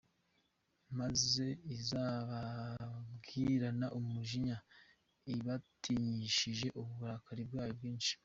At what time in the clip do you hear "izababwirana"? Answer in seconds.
1.75-3.87